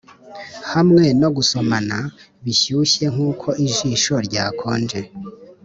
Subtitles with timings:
[0.73, 1.97] hamwe no gusomana
[2.43, 4.99] bishyushye nkuko ijisho ryakonje.